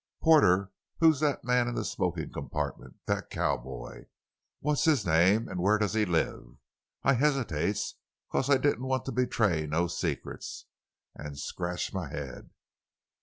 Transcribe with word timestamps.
'Porter, 0.19 0.71
who's 0.97 1.19
that 1.19 1.43
man 1.43 1.67
in 1.67 1.75
the 1.75 1.85
smoking 1.85 2.31
compartment—that 2.33 3.29
cowboy? 3.29 4.05
What's 4.59 4.85
his 4.85 5.05
name, 5.05 5.47
an' 5.47 5.59
where 5.61 5.77
does 5.77 5.93
he 5.93 6.05
live?' 6.05 6.57
I 7.03 7.13
hesitates, 7.13 7.93
'cause 8.31 8.49
I 8.49 8.57
didn't 8.57 8.85
want 8.87 9.05
to 9.05 9.11
betray 9.11 9.67
no 9.67 9.85
secrets—an' 9.85 11.35
scratch 11.35 11.93
my 11.93 12.09
haid. 12.09 12.49